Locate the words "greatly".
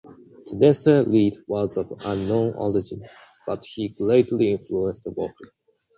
3.89-4.51